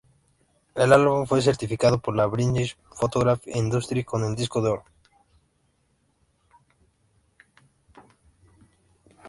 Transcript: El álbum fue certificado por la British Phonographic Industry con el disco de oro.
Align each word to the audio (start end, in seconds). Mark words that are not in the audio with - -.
El 0.73 0.93
álbum 0.93 1.27
fue 1.27 1.43
certificado 1.43 2.01
por 2.01 2.15
la 2.15 2.25
British 2.25 2.75
Phonographic 2.99 3.55
Industry 3.55 4.03
con 4.03 4.23
el 4.23 4.35
disco 4.35 4.59
de 4.59 4.69
oro. 4.71 4.83